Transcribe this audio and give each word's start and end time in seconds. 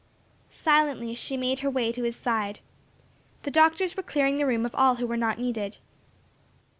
Silently 0.49 1.13
she 1.13 1.37
made 1.37 1.59
her 1.59 1.69
way 1.69 1.91
to 1.91 2.01
his 2.01 2.15
side. 2.15 2.59
The 3.43 3.51
doctors 3.51 3.95
were 3.95 4.01
clearing 4.01 4.37
the 4.37 4.47
room 4.47 4.65
of 4.65 4.73
all 4.73 4.95
who 4.95 5.05
were 5.05 5.15
not 5.15 5.37
needed. 5.37 5.77